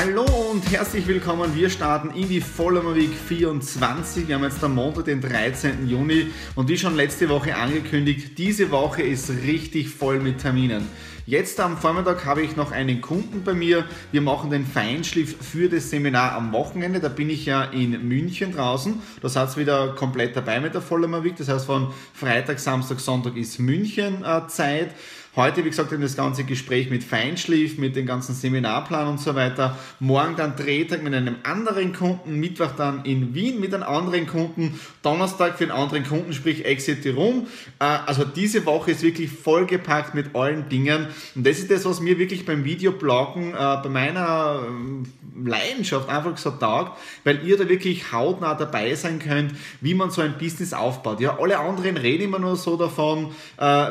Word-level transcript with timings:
Hallo 0.00 0.24
und 0.52 0.70
herzlich 0.70 1.08
willkommen. 1.08 1.56
Wir 1.56 1.68
starten 1.68 2.10
in 2.10 2.28
die 2.28 2.40
Follower 2.40 2.94
Week 2.94 3.10
24. 3.12 4.28
Wir 4.28 4.36
haben 4.36 4.44
jetzt 4.44 4.62
am 4.62 4.76
Montag, 4.76 5.06
den 5.06 5.20
13. 5.20 5.88
Juni 5.88 6.28
und 6.54 6.68
wie 6.68 6.78
schon 6.78 6.94
letzte 6.94 7.28
Woche 7.28 7.56
angekündigt, 7.56 8.38
diese 8.38 8.70
Woche 8.70 9.02
ist 9.02 9.28
richtig 9.28 9.88
voll 9.88 10.20
mit 10.20 10.38
Terminen. 10.38 10.86
Jetzt 11.26 11.58
am 11.58 11.76
Vormittag 11.76 12.24
habe 12.24 12.42
ich 12.42 12.54
noch 12.54 12.70
einen 12.70 13.00
Kunden 13.00 13.42
bei 13.42 13.54
mir. 13.54 13.86
Wir 14.12 14.20
machen 14.20 14.50
den 14.50 14.64
Feinschliff 14.64 15.36
für 15.44 15.68
das 15.68 15.90
Seminar 15.90 16.32
am 16.32 16.52
Wochenende. 16.52 17.00
Da 17.00 17.08
bin 17.08 17.28
ich 17.28 17.44
ja 17.44 17.64
in 17.64 18.06
München 18.06 18.52
draußen. 18.52 19.02
Da 19.20 19.28
seid 19.28 19.50
ihr 19.50 19.56
wieder 19.62 19.88
komplett 19.96 20.36
dabei 20.36 20.60
mit 20.60 20.74
der 20.74 20.80
Follower 20.80 21.24
Week. 21.24 21.36
Das 21.36 21.48
heißt, 21.48 21.66
von 21.66 21.92
Freitag, 22.14 22.60
Samstag, 22.60 23.00
Sonntag 23.00 23.36
ist 23.36 23.58
München 23.58 24.24
äh, 24.24 24.46
Zeit. 24.46 24.94
Heute, 25.38 25.64
wie 25.64 25.68
gesagt, 25.68 25.92
das 25.92 26.16
ganze 26.16 26.42
Gespräch 26.42 26.90
mit 26.90 27.04
Feinschliff, 27.04 27.78
mit 27.78 27.94
dem 27.94 28.06
ganzen 28.06 28.34
Seminarplan 28.34 29.06
und 29.06 29.20
so 29.20 29.36
weiter. 29.36 29.78
Morgen 30.00 30.34
dann 30.34 30.56
Drehtag 30.56 31.04
mit 31.04 31.14
einem 31.14 31.36
anderen 31.44 31.92
Kunden, 31.92 32.40
Mittwoch 32.40 32.72
dann 32.76 33.04
in 33.04 33.36
Wien 33.36 33.60
mit 33.60 33.72
einem 33.72 33.84
anderen 33.84 34.26
Kunden, 34.26 34.80
Donnerstag 35.00 35.56
für 35.56 35.62
einen 35.62 35.70
anderen 35.70 36.04
Kunden, 36.04 36.32
sprich 36.32 36.64
Exit 36.64 37.06
Rum. 37.14 37.46
Äh, 37.78 37.84
also 37.84 38.24
diese 38.24 38.66
Woche 38.66 38.90
ist 38.90 39.04
wirklich 39.04 39.30
vollgepackt 39.30 40.12
mit 40.12 40.34
allen 40.34 40.68
Dingen. 40.68 41.06
Und 41.36 41.46
das 41.46 41.60
ist 41.60 41.70
das, 41.70 41.84
was 41.84 42.00
mir 42.00 42.18
wirklich 42.18 42.44
beim 42.44 42.64
Videobloggen, 42.64 43.54
äh, 43.54 43.54
bei 43.54 43.88
meiner 43.88 44.62
äh, 44.64 45.48
Leidenschaft 45.48 46.08
einfach 46.08 46.36
so 46.36 46.50
taugt, 46.50 46.98
weil 47.22 47.46
ihr 47.46 47.56
da 47.56 47.68
wirklich 47.68 48.12
hautnah 48.12 48.56
dabei 48.56 48.92
sein 48.96 49.20
könnt, 49.20 49.52
wie 49.80 49.94
man 49.94 50.10
so 50.10 50.20
ein 50.20 50.36
Business 50.36 50.72
aufbaut. 50.72 51.20
Ja, 51.20 51.38
alle 51.38 51.60
anderen 51.60 51.96
reden 51.96 52.24
immer 52.24 52.40
nur 52.40 52.56
so 52.56 52.76
davon, 52.76 53.30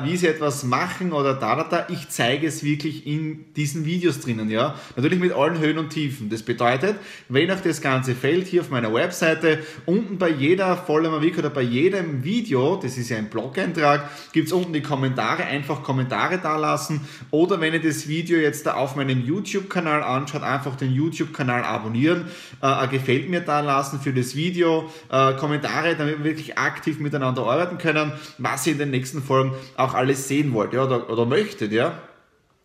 wie 0.03 0.17
sie 0.17 0.27
etwas 0.27 0.65
machen 0.65 1.13
oder 1.13 1.36
da, 1.39 1.55
da, 1.55 1.63
da. 1.63 1.87
Ich 1.89 2.09
zeige 2.09 2.47
es 2.47 2.63
wirklich 2.63 3.07
in 3.07 3.45
diesen 3.55 3.85
Videos 3.85 4.19
drinnen, 4.19 4.49
ja. 4.49 4.75
Natürlich 4.95 5.19
mit 5.19 5.31
allen 5.31 5.59
Höhen 5.59 5.77
und 5.77 5.89
Tiefen. 5.89 6.29
Das 6.29 6.43
bedeutet, 6.43 6.95
wenn 7.29 7.49
euch 7.49 7.61
das 7.61 7.81
Ganze 7.81 8.15
fällt, 8.15 8.47
hier 8.47 8.61
auf 8.61 8.69
meiner 8.69 8.93
Webseite, 8.93 9.59
unten 9.85 10.17
bei 10.17 10.29
jeder 10.29 10.75
Follower 10.75 11.21
Week 11.21 11.37
oder 11.37 11.49
bei 11.49 11.61
jedem 11.61 12.23
Video, 12.23 12.77
das 12.77 12.97
ist 12.97 13.09
ja 13.09 13.17
ein 13.17 13.29
Blog-Eintrag, 13.29 14.09
gibt 14.33 14.47
es 14.47 14.53
unten 14.53 14.73
die 14.73 14.81
Kommentare, 14.81 15.43
einfach 15.43 15.83
Kommentare 15.83 16.39
da 16.41 16.57
lassen. 16.57 17.01
Oder 17.31 17.61
wenn 17.61 17.73
ihr 17.73 17.81
das 17.81 18.07
Video 18.07 18.37
jetzt 18.37 18.65
da 18.65 18.73
auf 18.75 18.95
meinem 18.95 19.25
YouTube-Kanal 19.25 20.03
anschaut, 20.03 20.43
einfach 20.43 20.75
den 20.75 20.93
YouTube-Kanal 20.93 21.63
abonnieren, 21.63 22.25
äh, 22.61 22.87
gefällt 22.87 23.29
mir 23.29 23.41
da 23.41 23.59
lassen 23.59 23.99
für 23.99 24.13
das 24.13 24.35
Video, 24.35 24.89
äh, 25.11 25.33
Kommentare, 25.33 25.95
damit 25.95 26.19
wir 26.19 26.23
wirklich 26.23 26.57
aktiv 26.57 26.99
miteinander 26.99 27.43
arbeiten 27.43 27.77
können, 27.77 28.11
was 28.37 28.65
ihr 28.65 28.73
in 28.73 28.79
den 28.79 28.91
nächsten 28.91 29.21
Folgen 29.21 29.53
auch 29.75 29.93
alles 29.93 30.27
sehen 30.27 30.53
wollt, 30.53 30.73
ja, 30.73 30.83
oder, 30.83 31.09
oder 31.09 31.25
möchtet, 31.27 31.71
ja. 31.71 31.99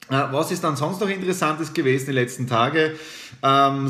Äh, 0.09 0.33
was 0.33 0.51
ist 0.51 0.65
dann 0.65 0.77
sonst 0.77 1.01
noch 1.01 1.09
Interessantes 1.09 1.73
gewesen 1.73 2.07
die 2.07 2.13
letzten 2.13 2.47
Tage? 2.47 2.97
Ähm, 3.43 3.89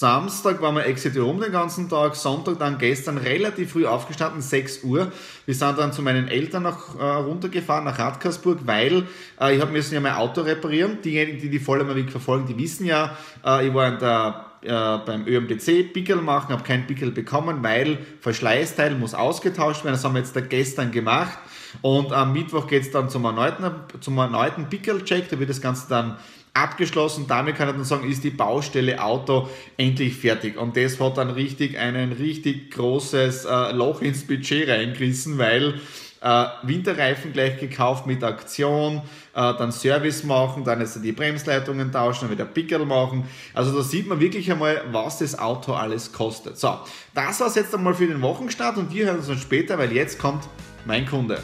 Samstag 0.00 0.62
waren 0.62 0.76
wir 0.76 0.86
Exit 0.86 1.14
Rom 1.18 1.40
den 1.40 1.52
ganzen 1.52 1.90
Tag, 1.90 2.16
Sonntag 2.16 2.58
dann 2.58 2.78
gestern 2.78 3.18
relativ 3.18 3.72
früh 3.72 3.84
aufgestanden, 3.84 4.40
6 4.40 4.82
Uhr. 4.84 5.12
Wir 5.44 5.54
sind 5.54 5.78
dann 5.78 5.92
zu 5.92 6.00
meinen 6.00 6.26
Eltern 6.26 6.62
noch 6.62 6.98
äh, 6.98 7.04
runtergefahren 7.04 7.84
nach 7.84 7.98
Radkersburg, 7.98 8.60
weil 8.64 9.06
äh, 9.38 9.54
ich 9.54 9.60
habe 9.60 9.72
müssen 9.72 9.92
ja 9.92 10.00
mein 10.00 10.14
Auto 10.14 10.40
reparieren. 10.40 11.02
Diejenigen, 11.02 11.38
die 11.38 11.50
die 11.50 11.58
Vollmerweg 11.58 12.10
verfolgen, 12.10 12.46
die 12.46 12.56
wissen 12.56 12.86
ja, 12.86 13.14
äh, 13.44 13.68
ich 13.68 13.74
war 13.74 13.88
in 13.88 13.98
der 13.98 14.46
äh, 14.62 15.04
beim 15.04 15.26
ÖMTC 15.26 15.92
Pickel 15.92 16.16
machen, 16.16 16.52
habe 16.52 16.62
kein 16.62 16.86
Pickel 16.86 17.10
bekommen, 17.10 17.62
weil 17.62 17.98
Verschleißteil 18.22 18.94
muss 18.94 19.12
ausgetauscht 19.12 19.84
werden. 19.84 19.96
Das 19.96 20.04
haben 20.04 20.14
wir 20.14 20.20
jetzt 20.20 20.34
da 20.34 20.40
gestern 20.40 20.92
gemacht. 20.92 21.38
Und 21.82 22.12
am 22.12 22.32
Mittwoch 22.32 22.66
geht 22.66 22.82
es 22.82 22.90
dann 22.90 23.08
zum 23.08 23.24
erneuten, 23.24 23.64
zum 24.00 24.18
erneuten 24.18 24.68
Pickel-Check. 24.68 25.28
Da 25.28 25.38
wird 25.38 25.50
das 25.50 25.60
Ganze 25.60 25.88
dann 25.88 26.16
abgeschlossen. 26.54 27.26
Damit 27.28 27.56
kann 27.56 27.68
ich 27.68 27.74
dann 27.74 27.84
sagen, 27.84 28.08
ist 28.08 28.24
die 28.24 28.30
Baustelle 28.30 29.02
Auto 29.02 29.48
endlich 29.76 30.16
fertig. 30.16 30.56
Und 30.56 30.76
das 30.76 31.00
hat 31.00 31.18
dann 31.18 31.30
richtig 31.30 31.78
ein 31.78 32.12
richtig 32.12 32.70
großes 32.72 33.44
äh, 33.44 33.72
Loch 33.72 34.02
ins 34.02 34.26
Budget 34.26 34.68
reingerissen, 34.68 35.38
weil 35.38 35.80
äh, 36.20 36.46
Winterreifen 36.62 37.32
gleich 37.32 37.58
gekauft 37.58 38.06
mit 38.06 38.22
Aktion, 38.22 38.98
äh, 39.34 39.54
dann 39.54 39.72
Service 39.72 40.24
machen, 40.24 40.64
dann 40.64 40.80
jetzt 40.80 41.02
die 41.02 41.12
Bremsleitungen 41.12 41.92
tauschen, 41.92 42.22
dann 42.22 42.30
wieder 42.30 42.44
Pickel 42.44 42.84
machen. 42.84 43.24
Also 43.54 43.74
da 43.74 43.82
sieht 43.82 44.06
man 44.06 44.20
wirklich 44.20 44.50
einmal, 44.50 44.82
was 44.92 45.18
das 45.18 45.38
Auto 45.38 45.72
alles 45.72 46.12
kostet. 46.12 46.58
So, 46.58 46.78
das 47.14 47.40
war 47.40 47.46
es 47.46 47.54
jetzt 47.54 47.74
einmal 47.74 47.94
für 47.94 48.06
den 48.06 48.20
Wochenstart 48.20 48.76
und 48.76 48.92
wir 48.92 49.06
hören 49.06 49.16
uns 49.16 49.28
dann 49.28 49.38
später, 49.38 49.78
weil 49.78 49.92
jetzt 49.92 50.18
kommt 50.18 50.44
mein 50.84 51.06
Kunde. 51.06 51.38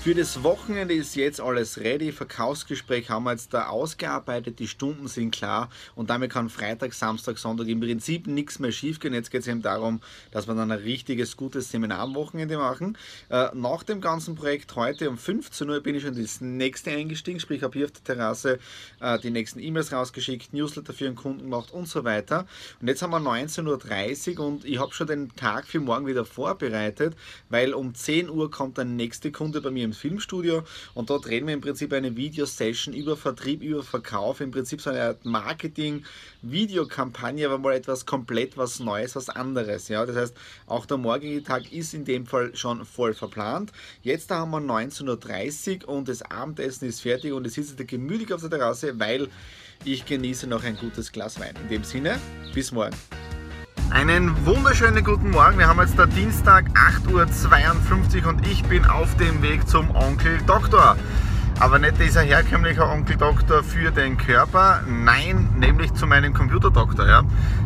Für 0.00 0.14
das 0.14 0.44
Wochenende 0.44 0.94
ist 0.94 1.16
jetzt 1.16 1.40
alles 1.40 1.76
ready. 1.80 2.12
Verkaufsgespräch 2.12 3.10
haben 3.10 3.24
wir 3.24 3.32
jetzt 3.32 3.52
da 3.52 3.66
ausgearbeitet. 3.66 4.60
Die 4.60 4.68
Stunden 4.68 5.08
sind 5.08 5.32
klar 5.32 5.70
und 5.96 6.08
damit 6.08 6.30
kann 6.30 6.48
Freitag, 6.48 6.94
Samstag, 6.94 7.36
Sonntag 7.36 7.66
im 7.66 7.80
Prinzip 7.80 8.28
nichts 8.28 8.60
mehr 8.60 8.70
schief 8.70 9.00
gehen. 9.00 9.12
Jetzt 9.12 9.32
geht 9.32 9.40
es 9.40 9.48
eben 9.48 9.60
darum, 9.60 10.00
dass 10.30 10.46
wir 10.46 10.54
dann 10.54 10.70
ein 10.70 10.78
richtiges, 10.78 11.36
gutes 11.36 11.72
Seminar 11.72 11.98
am 11.98 12.14
Wochenende 12.14 12.58
machen. 12.58 12.96
Äh, 13.28 13.48
nach 13.54 13.82
dem 13.82 14.00
ganzen 14.00 14.36
Projekt 14.36 14.76
heute 14.76 15.10
um 15.10 15.18
15 15.18 15.68
Uhr 15.68 15.80
bin 15.80 15.96
ich 15.96 16.04
schon 16.04 16.16
ins 16.16 16.40
nächste 16.40 16.92
eingestiegen. 16.92 17.40
Sprich, 17.40 17.64
habe 17.64 17.76
hier 17.76 17.86
auf 17.86 17.92
der 17.92 18.04
Terrasse 18.04 18.60
äh, 19.00 19.18
die 19.18 19.30
nächsten 19.30 19.58
E-Mails 19.58 19.92
rausgeschickt, 19.92 20.54
Newsletter 20.54 20.92
für 20.92 21.04
den 21.04 21.16
Kunden 21.16 21.42
gemacht 21.42 21.72
und 21.72 21.88
so 21.88 22.04
weiter. 22.04 22.46
Und 22.80 22.86
jetzt 22.86 23.02
haben 23.02 23.10
wir 23.10 23.18
19.30 23.18 24.38
Uhr 24.38 24.46
und 24.46 24.64
ich 24.64 24.78
habe 24.78 24.94
schon 24.94 25.08
den 25.08 25.34
Tag 25.34 25.66
für 25.66 25.80
morgen 25.80 26.06
wieder 26.06 26.24
vorbereitet, 26.24 27.16
weil 27.50 27.74
um 27.74 27.94
10 27.96 28.30
Uhr 28.30 28.48
kommt 28.48 28.78
der 28.78 28.84
nächste 28.84 29.32
Kunde 29.32 29.60
bei 29.60 29.72
mir 29.72 29.87
im 29.88 29.92
Filmstudio 29.92 30.62
und 30.94 31.10
dort 31.10 31.26
drehen 31.26 31.46
wir 31.46 31.54
im 31.54 31.60
Prinzip 31.60 31.92
eine 31.92 32.16
Videosession 32.16 32.94
über 32.94 33.16
Vertrieb, 33.16 33.62
über 33.62 33.82
Verkauf, 33.82 34.40
im 34.40 34.50
Prinzip 34.50 34.80
so 34.80 34.90
eine 34.90 35.02
Art 35.02 35.24
Marketing, 35.24 36.04
Videokampagne, 36.42 37.46
aber 37.46 37.58
mal 37.58 37.74
etwas 37.74 38.06
komplett 38.06 38.56
was 38.56 38.80
Neues, 38.80 39.16
was 39.16 39.28
anderes. 39.28 39.88
Ja? 39.88 40.06
Das 40.06 40.16
heißt, 40.16 40.36
auch 40.66 40.86
der 40.86 40.98
morgige 40.98 41.42
Tag 41.42 41.72
ist 41.72 41.94
in 41.94 42.04
dem 42.04 42.26
Fall 42.26 42.54
schon 42.54 42.84
voll 42.84 43.14
verplant. 43.14 43.72
Jetzt 44.02 44.30
haben 44.30 44.50
wir 44.50 44.58
19.30 44.58 45.86
Uhr 45.86 45.88
und 45.88 46.08
das 46.08 46.22
Abendessen 46.22 46.88
ist 46.88 47.00
fertig 47.00 47.32
und 47.32 47.48
sitze 47.50 47.76
da 47.76 47.84
gemütlich 47.84 48.32
auf 48.32 48.40
der 48.40 48.50
Terrasse, 48.50 48.98
weil 48.98 49.28
ich 49.84 50.04
genieße 50.04 50.46
noch 50.46 50.64
ein 50.64 50.76
gutes 50.76 51.12
Glas 51.12 51.38
Wein. 51.40 51.54
In 51.62 51.68
dem 51.68 51.84
Sinne, 51.84 52.18
bis 52.54 52.72
morgen. 52.72 52.96
Einen 53.90 54.44
wunderschönen 54.44 55.02
guten 55.02 55.30
Morgen. 55.30 55.58
Wir 55.58 55.66
haben 55.66 55.80
jetzt 55.80 55.98
der 55.98 56.06
Dienstag 56.06 56.66
8.52 57.06 58.22
Uhr 58.22 58.28
und 58.28 58.46
ich 58.46 58.62
bin 58.64 58.84
auf 58.84 59.16
dem 59.16 59.40
Weg 59.40 59.66
zum 59.66 59.90
Onkel 59.96 60.38
Doktor. 60.46 60.96
Aber 61.60 61.80
nicht 61.80 61.98
dieser 61.98 62.20
herkömmliche 62.20 62.86
Onkel 62.86 63.16
Doktor 63.16 63.64
für 63.64 63.90
den 63.90 64.16
Körper, 64.16 64.80
nein, 64.86 65.48
nämlich 65.56 65.92
zu 65.94 66.06
meinem 66.06 66.32
Computerdoktor. 66.32 67.06
Ja. 67.06 67.22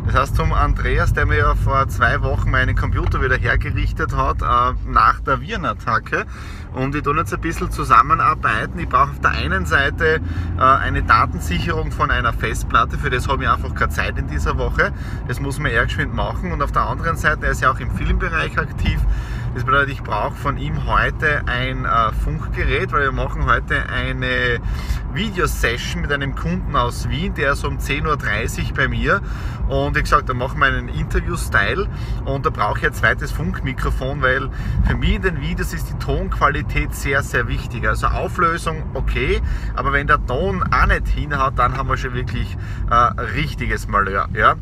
Das 0.07 0.15
heißt 0.15 0.37
zum 0.37 0.55
Andreas, 0.55 1.13
der 1.13 1.27
mir 1.27 1.39
ja 1.39 1.55
vor 1.55 1.87
zwei 1.89 2.23
Wochen 2.23 2.51
meinen 2.51 2.75
Computer 2.75 3.21
wieder 3.21 3.37
hergerichtet 3.37 4.17
hat 4.17 4.41
äh, 4.41 4.75
nach 4.89 5.21
der 5.21 5.43
Virenattacke. 5.43 6.25
Und 6.73 6.95
wir 6.95 7.03
tun 7.03 7.19
jetzt 7.19 7.35
ein 7.35 7.41
bisschen 7.43 7.71
zusammenarbeiten. 7.71 8.79
Ich 8.79 8.89
brauche 8.89 9.11
auf 9.11 9.21
der 9.21 9.33
einen 9.33 9.67
Seite 9.67 10.23
äh, 10.59 10.63
eine 10.63 11.03
Datensicherung 11.03 11.93
von 11.93 12.11
einer 12.11 12.33
Festplatte, 12.33 12.97
für 12.97 13.11
das 13.11 13.29
habe 13.29 13.43
ich 13.45 13.51
einfach 13.51 13.75
keine 13.75 13.93
Zeit 13.93 14.17
in 14.17 14.27
dieser 14.27 14.57
Woche. 14.57 14.93
Das 15.29 15.39
muss 15.39 15.59
man 15.59 15.71
eher 15.71 15.85
geschwind 15.85 16.15
machen. 16.15 16.51
Und 16.51 16.63
auf 16.63 16.73
der 16.73 16.83
anderen 16.83 17.19
Seite, 17.19 17.45
er 17.45 17.53
ist 17.53 17.61
ja 17.61 17.71
auch 17.71 17.79
im 17.79 17.91
Filmbereich 17.91 18.59
aktiv, 18.59 19.01
Das 19.55 19.65
bedeutet, 19.65 19.91
ich 19.91 20.03
brauche 20.03 20.35
von 20.35 20.57
ihm 20.57 20.87
heute 20.87 21.43
ein 21.47 21.85
äh, 21.85 22.13
Funkgerät, 22.25 22.91
weil 22.91 23.03
wir 23.03 23.13
machen 23.13 23.45
heute 23.45 23.87
eine 23.91 24.61
Videosession 25.13 26.01
mit 26.01 26.11
einem 26.11 26.35
Kunden 26.35 26.75
aus 26.75 27.11
Wien, 27.11 27.35
der 27.35 27.53
ist 27.53 27.65
um 27.65 27.77
10.30 27.77 28.71
Uhr 28.71 28.75
bei 28.75 28.89
mir 28.89 29.21
und 29.73 29.97
ich 29.97 30.03
gesagt, 30.03 30.29
da 30.29 30.35
machen 30.35 30.61
wir 30.61 30.67
einen 30.67 30.89
Interview-Style 30.89 31.89
und 32.27 32.45
da 32.45 32.51
brauche 32.51 32.79
ich 32.79 32.87
ein 32.87 32.93
zweites 32.93 33.33
Funkmikrofon, 33.33 34.21
weil 34.21 34.51
für 34.87 34.95
mich 34.95 35.15
in 35.15 35.23
den 35.23 35.41
Videos 35.41 35.73
ist 35.73 35.89
die 35.89 35.99
Tonqualität 35.99 36.95
sehr, 36.95 37.23
sehr 37.23 37.49
wichtig. 37.49 37.89
Also 37.89 38.09
Auflösung 38.09 38.83
okay, 38.93 39.41
aber 39.75 39.95
wenn 39.95 40.07
der 40.07 40.25
Ton 40.27 40.63
auch 40.63 40.87
nicht 40.87 41.09
hinhaut, 41.09 41.55
dann 41.59 41.79
haben 41.79 41.89
wir 41.89 41.97
schon 41.97 42.13
wirklich 42.13 42.55
äh, 42.91 42.95
richtiges 43.35 43.89
Malheur. 43.89 44.29
Ja? 44.35 44.57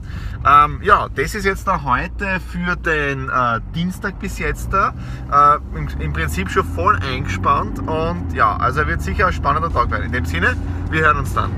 Ähm, 0.47 0.81
ja, 0.83 1.09
das 1.13 1.35
ist 1.35 1.45
jetzt 1.45 1.67
da 1.67 1.83
heute 1.83 2.39
für 2.39 2.77
den 2.77 3.29
äh, 3.29 3.61
Dienstag 3.75 4.21
bis 4.21 4.39
jetzt 4.39 4.73
da. 4.73 4.95
Äh, 5.33 5.77
im, 5.77 5.89
im, 5.99 6.13
Prinzip 6.13 6.51
schon 6.51 6.65
voll 6.65 6.97
eingespannt 6.97 7.81
und 7.81 8.33
ja, 8.33 8.57
also 8.57 8.87
wird 8.87 9.03
sicher 9.03 9.27
ein 9.27 9.33
spannender 9.33 9.73
Tag 9.73 9.91
werden. 9.91 10.05
In 10.05 10.13
dem 10.13 10.25
Sinne, 10.25 10.57
wir 10.91 11.01
hören 11.01 11.19
uns 11.19 11.35
dann. 11.35 11.51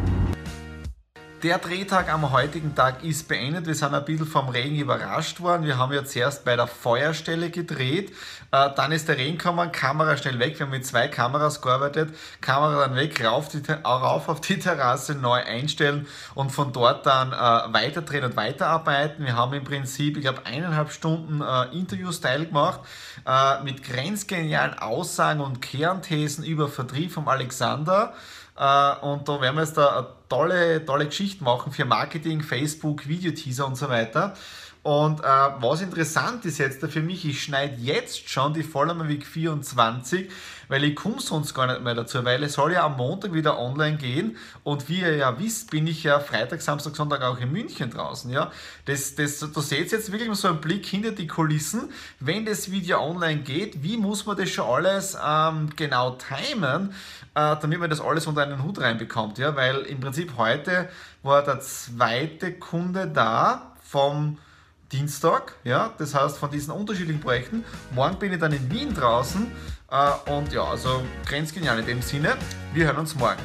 Der 1.43 1.59
Drehtag 1.59 2.09
am 2.09 2.31
heutigen 2.31 2.77
Tag 2.77 3.03
ist 3.03 3.27
beendet. 3.27 3.67
Wir 3.67 3.75
sind 3.75 3.93
ein 3.93 4.05
bisschen 4.05 4.27
vom 4.27 4.49
Regen 4.49 4.77
überrascht 4.77 5.41
worden. 5.41 5.65
Wir 5.65 5.77
haben 5.77 5.93
ja 5.93 6.05
zuerst 6.05 6.45
bei 6.45 6.55
der 6.55 6.69
Feuerstelle 6.69 7.51
gedreht. 7.51 8.13
Äh, 8.53 8.71
dann 8.77 8.93
ist 8.93 9.09
der 9.09 9.19
Regen 9.19 9.39
gekommen, 9.39 9.73
Kamera 9.73 10.17
schnell 10.17 10.39
weg. 10.39 10.61
Wir 10.61 10.67
haben 10.67 10.71
mit 10.71 10.87
zwei 10.87 11.09
Kameras 11.09 11.61
gearbeitet. 11.61 12.15
Kamera 12.41 12.87
dann 12.87 12.95
weg, 12.95 13.25
rauf, 13.25 13.49
die, 13.49 13.61
rauf 13.83 14.29
auf 14.29 14.41
die 14.41 14.61
Terrasse, 14.61 15.17
neu 15.17 15.43
einstellen 15.43 16.07
und 16.37 16.51
von 16.53 16.73
dort 16.73 17.07
dann 17.07 17.33
äh, 17.33 17.75
weiterdrehen 17.75 18.25
und 18.25 18.37
weiterarbeiten. 18.37 19.27
Wir 19.27 19.35
haben 19.35 19.53
im 19.53 19.65
Prinzip, 19.65 20.17
ich 20.17 20.23
glaube, 20.23 20.47
eineinhalb 20.47 20.93
Stunden 20.93 21.41
äh, 21.41 21.77
Interview-Style 21.77 22.47
gemacht 22.47 22.83
äh, 23.27 23.61
mit 23.65 23.83
grenzgenialen 23.83 24.79
Aussagen 24.79 25.41
und 25.41 25.61
Kernthesen 25.61 26.45
über 26.45 26.69
Vertrieb 26.69 27.11
vom 27.11 27.27
Alexander. 27.27 28.15
Äh, 28.63 28.95
und 29.05 29.29
da 29.29 29.41
werden 29.41 29.57
wir 29.57 29.65
jetzt 29.65 29.77
eine 29.77 30.07
tolle, 30.29 30.85
tolle 30.87 31.07
Geschichte 31.07 31.43
machen 31.43 31.73
für 31.73 31.85
Marketing, 31.85 32.43
Facebook, 32.43 33.09
Videoteaser 33.09 33.67
und 33.67 33.77
so 33.77 33.89
weiter. 33.89 34.35
Und 34.83 35.21
äh, 35.21 35.23
was 35.23 35.81
interessant 35.81 36.45
ist 36.45 36.59
jetzt 36.59 36.85
für 36.85 37.03
mich, 37.03 37.25
ich 37.25 37.45
schneide 37.45 37.77
jetzt 37.77 38.29
schon 38.29 38.53
die 38.53 38.65
Vollmer 38.65 39.07
Week 39.09 39.25
24, 39.25 40.29
weil 40.67 40.83
ich 40.83 40.97
komme 40.97 41.21
sonst 41.21 41.55
gar 41.55 41.69
nicht 41.69 41.83
mehr 41.83 41.95
dazu, 41.95 42.25
weil 42.25 42.43
es 42.43 42.55
soll 42.55 42.73
ja 42.73 42.85
am 42.87 42.97
Montag 42.97 43.33
wieder 43.33 43.61
online 43.61 43.97
gehen 43.97 44.37
und 44.65 44.89
wie 44.89 45.03
ihr 45.03 45.15
ja 45.15 45.39
wisst, 45.39 45.71
bin 45.71 45.87
ich 45.87 46.03
ja 46.03 46.19
Freitag, 46.19 46.63
Samstag, 46.63 46.97
Sonntag 46.97 47.23
auch 47.23 47.39
in 47.39 47.53
München 47.53 47.91
draußen. 47.91 48.29
Ja? 48.33 48.51
Das, 48.87 49.15
das, 49.15 49.39
da 49.39 49.61
seht 49.61 49.93
jetzt 49.93 50.11
wirklich 50.11 50.35
so 50.35 50.49
einen 50.49 50.61
Blick 50.61 50.85
hinter 50.85 51.13
die 51.13 51.29
Kulissen, 51.29 51.93
wenn 52.19 52.45
das 52.45 52.73
Video 52.73 53.01
online 53.01 53.43
geht, 53.43 53.85
wie 53.85 53.97
muss 53.97 54.27
man 54.27 54.37
das 54.37 54.51
schon 54.51 54.69
alles 54.69 55.17
ähm, 55.25 55.71
genau 55.77 56.17
timen, 56.17 56.91
äh, 57.37 57.55
damit 57.61 57.79
man 57.79 57.89
das 57.89 58.01
alles 58.01 58.27
unter 58.27 58.43
einen 58.43 58.65
Hut 58.65 58.81
reinbekommt. 58.81 59.39
Ja? 59.39 59.55
Weil 59.55 59.83
im 59.83 60.01
Prinzip 60.01 60.33
heute 60.37 60.89
war 61.23 61.45
der 61.45 61.61
zweite 61.61 62.53
Kunde 62.53 63.07
da 63.07 63.77
vom 63.81 64.39
Dienstag, 64.93 65.55
ja, 65.65 65.93
das 65.97 66.15
heißt 66.15 66.37
von 66.37 66.51
diesen 66.51 66.73
unterschiedlichen 66.73 67.21
Projekten. 67.21 67.65
Morgen 67.95 68.19
bin 68.19 68.33
ich 68.33 68.39
dann 68.39 68.53
in 68.53 68.71
Wien 68.71 68.93
draußen 68.95 69.47
äh, 69.91 70.31
und 70.31 70.53
ja, 70.53 70.65
also 70.65 71.03
grenzgenial 71.25 71.79
in 71.79 71.87
dem 71.87 72.03
Sinne. 72.03 72.37
Wir 72.75 72.87
hören 72.87 72.99
uns 72.99 73.15
morgen. 73.15 73.41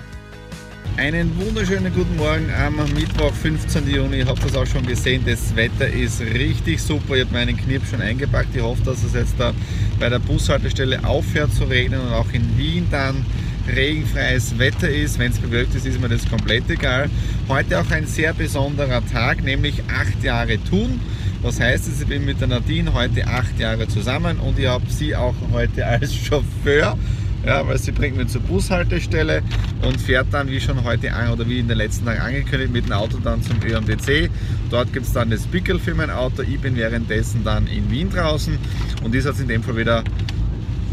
Einen 0.98 1.40
wunderschönen 1.40 1.94
guten 1.94 2.16
Morgen 2.18 2.52
am 2.54 2.76
Mittwoch, 2.94 3.32
15. 3.32 3.88
Juni. 3.88 4.18
Ihr 4.18 4.26
habt 4.26 4.44
das 4.44 4.56
auch 4.56 4.66
schon 4.66 4.86
gesehen, 4.86 5.24
das 5.26 5.56
Wetter 5.56 5.88
ist 5.88 6.20
richtig 6.22 6.82
super. 6.82 7.16
Ich 7.16 7.24
habe 7.24 7.34
meinen 7.34 7.56
Knirps 7.56 7.92
schon 7.92 8.02
eingepackt. 8.02 8.56
Ich 8.56 8.62
hoffe, 8.62 8.84
dass 8.84 9.04
es 9.04 9.14
jetzt 9.14 9.36
da 9.38 9.54
bei 10.00 10.10
der 10.10 10.20
Bushaltestelle 10.20 11.04
aufhört 11.06 11.54
zu 11.54 11.66
regnen 11.66 12.02
und 12.02 12.14
auch 12.14 12.32
in 12.34 12.58
Wien 12.58 12.88
dann 12.90 13.26
regenfreies 13.68 14.58
Wetter 14.58 14.90
ist. 14.90 15.20
Wenn 15.20 15.32
es 15.32 15.40
bewölkt 15.40 15.76
ist, 15.76 15.86
ist 15.86 16.00
mir 16.00 16.10
das 16.10 16.28
komplett 16.30 16.70
egal. 16.70 17.10
Heute 17.48 17.80
auch 17.80 17.92
ein 17.92 18.06
sehr 18.06 18.34
besonderer 18.34 19.06
Tag, 19.06 19.44
nämlich 19.44 19.84
acht 19.90 20.24
Jahre 20.24 20.64
tun. 20.64 21.00
Was 21.42 21.60
heißt 21.60 21.88
es? 21.88 22.02
Ich 22.02 22.08
bin 22.08 22.26
mit 22.26 22.42
der 22.42 22.48
Nadine 22.48 22.94
heute 22.94 23.26
acht 23.28 23.60
Jahre 23.60 23.88
zusammen 23.88 24.40
und 24.40 24.58
ich 24.58 24.68
habe 24.68 24.86
sie 24.90 25.16
auch 25.16 25.36
heute 25.52 25.86
als 25.88 26.14
Chauffeur. 26.14 26.98
Ja, 27.46 27.66
weil 27.66 27.78
sie 27.78 27.92
bringt 27.92 28.18
mich 28.18 28.28
zur 28.28 28.42
Bushaltestelle 28.42 29.42
und 29.82 30.02
fährt 30.02 30.28
dann, 30.32 30.50
wie 30.50 30.60
schon 30.60 30.84
heute 30.84 31.14
an 31.14 31.32
oder 31.32 31.48
wie 31.48 31.60
in 31.60 31.68
den 31.68 31.78
letzten 31.78 32.06
Tagen 32.06 32.20
angekündigt, 32.20 32.74
mit 32.74 32.86
dem 32.86 32.92
Auto 32.92 33.20
dann 33.24 33.42
zum 33.42 33.58
ÖMDC. 33.64 34.30
Dort 34.70 34.92
gibt 34.92 35.06
es 35.06 35.14
dann 35.14 35.30
das 35.30 35.48
Pickel 35.48 35.80
für 35.80 35.94
mein 35.94 36.10
Auto. 36.10 36.42
Ich 36.42 36.60
bin 36.60 36.76
währenddessen 36.76 37.44
dann 37.46 37.68
in 37.68 37.90
Wien 37.90 38.10
draußen 38.10 38.58
und 39.04 39.16
ist 39.16 39.26
jetzt 39.26 39.40
in 39.40 39.48
dem 39.48 39.64
Fall 39.64 39.78
wieder 39.78 40.04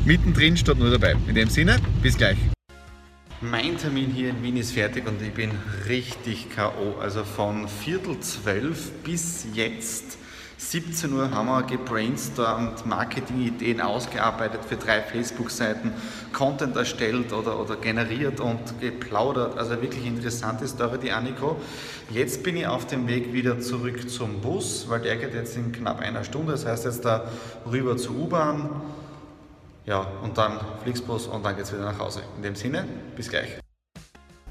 mittendrin 0.04 0.56
statt 0.56 0.78
nur 0.78 0.90
dabei. 0.90 1.16
In 1.26 1.34
dem 1.34 1.48
Sinne, 1.48 1.78
bis 2.02 2.16
gleich. 2.16 2.36
Mein 3.50 3.76
Termin 3.76 4.10
hier 4.10 4.30
in 4.30 4.42
Wien 4.42 4.56
ist 4.56 4.72
fertig 4.72 5.06
und 5.06 5.20
ich 5.20 5.34
bin 5.34 5.50
richtig 5.86 6.48
K.O. 6.48 6.98
Also 6.98 7.24
von 7.24 7.68
Viertel 7.68 8.18
zwölf 8.20 8.90
bis 9.02 9.46
jetzt 9.52 10.16
17 10.56 11.12
Uhr 11.12 11.30
haben 11.30 11.48
wir 11.48 11.62
gebrainstormt, 11.64 12.86
Marketingideen 12.86 13.82
ausgearbeitet 13.82 14.60
für 14.66 14.76
drei 14.76 15.02
Facebook-Seiten, 15.02 15.92
Content 16.32 16.74
erstellt 16.74 17.34
oder, 17.34 17.60
oder 17.60 17.76
generiert 17.76 18.40
und 18.40 18.80
geplaudert. 18.80 19.58
Also 19.58 19.82
wirklich 19.82 20.06
interessante 20.06 20.66
Story, 20.66 20.98
die 20.98 21.12
Anniko. 21.12 21.60
Jetzt 22.08 22.42
bin 22.44 22.56
ich 22.56 22.66
auf 22.66 22.86
dem 22.86 23.06
Weg 23.08 23.34
wieder 23.34 23.60
zurück 23.60 24.08
zum 24.08 24.40
Bus, 24.40 24.86
weil 24.88 25.00
der 25.00 25.16
geht 25.16 25.34
jetzt 25.34 25.54
in 25.56 25.70
knapp 25.70 26.00
einer 26.00 26.24
Stunde. 26.24 26.52
Das 26.52 26.64
heißt 26.64 26.86
jetzt 26.86 27.04
da 27.04 27.30
rüber 27.70 27.98
zur 27.98 28.16
U-Bahn. 28.16 28.70
Ja, 29.86 30.06
und 30.22 30.38
dann 30.38 30.60
Flixbus 30.82 31.26
und 31.26 31.44
dann 31.44 31.56
geht 31.56 31.64
es 31.64 31.72
wieder 31.72 31.84
nach 31.84 31.98
Hause. 31.98 32.22
In 32.36 32.42
dem 32.42 32.54
Sinne, 32.54 32.86
bis 33.16 33.28
gleich. 33.28 33.58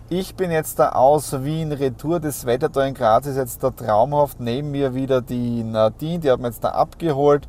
Ich 0.09 0.35
bin 0.35 0.51
jetzt 0.51 0.77
da 0.77 0.89
aus 0.89 1.43
Wien 1.43 1.71
Retour. 1.71 2.19
Das 2.19 2.45
Wetter 2.45 2.69
da 2.69 2.85
in 2.85 2.93
Graz 2.93 3.25
ist 3.25 3.37
jetzt 3.37 3.63
da 3.63 3.71
traumhaft. 3.71 4.39
Neben 4.39 4.69
mir 4.69 4.93
wieder 4.93 5.21
die 5.21 5.63
Nadine, 5.63 6.19
die 6.19 6.29
hat 6.29 6.39
mir 6.39 6.49
jetzt 6.49 6.63
da 6.63 6.69
abgeholt. 6.69 7.47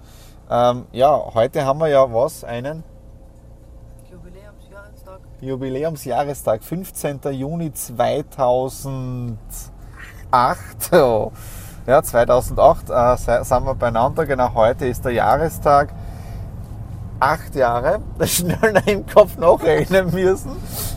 Ähm, 0.48 0.86
ja, 0.92 1.10
heute 1.34 1.66
haben 1.66 1.78
wir 1.80 1.88
ja 1.88 2.10
was? 2.10 2.42
Einen? 2.42 2.84
Jubiläumsjahrestag. 4.10 5.20
Jubiläumsjahrestag, 5.42 6.64
15. 6.64 7.20
Juni 7.32 7.72
2008. 7.72 9.36
Ja, 11.86 12.02
2008 12.02 12.88
äh, 12.88 13.44
sind 13.44 13.64
wir 13.66 13.74
beieinander. 13.74 14.24
Genau 14.24 14.54
heute 14.54 14.86
ist 14.86 15.04
der 15.04 15.12
Jahrestag 15.12 15.92
acht 17.20 17.54
Jahre 17.54 18.00
schnell 18.24 18.82
im 18.86 19.06
Kopf 19.06 19.36
nachrechnen 19.36 20.10
müssen. 20.12 20.52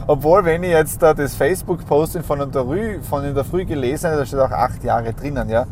Obwohl, 0.08 0.46
wenn 0.46 0.64
ich 0.64 0.72
jetzt 0.72 1.02
da 1.02 1.14
das 1.14 1.36
Facebook-Posting 1.36 2.24
von, 2.24 2.42
in 2.42 2.52
der 2.52 2.64
Früh, 2.64 3.02
von 3.02 3.24
in 3.24 3.36
der 3.36 3.44
Früh 3.44 3.66
gelesen 3.66 4.08
habe, 4.08 4.20
da 4.20 4.26
steht 4.26 4.40
auch 4.40 4.52
acht 4.52 4.84
Jahre 4.84 5.14
drinnen. 5.14 5.50
Ja? 5.50 5.66